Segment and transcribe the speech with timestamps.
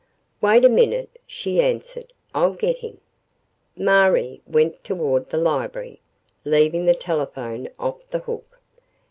[0.41, 2.11] "Wait a minute," she answered.
[2.33, 2.99] "I'll get him."
[3.77, 5.99] Marie went toward the library,
[6.43, 8.59] leaving the telephone off the hook.